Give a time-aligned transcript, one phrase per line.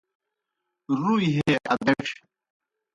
[1.01, 2.13] رُوئی ہے ادڇھیْ